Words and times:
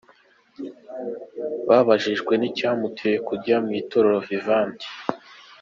Yabajijwe 1.69 2.33
n'icyamuteye 2.37 3.17
kujya 3.27 3.55
mu 3.63 3.71
itorero 3.81 4.19
Vivante. 4.27 4.87